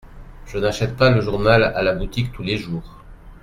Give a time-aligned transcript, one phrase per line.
[0.47, 3.03] Je n’achète pas le journal à la boutique tous les jours.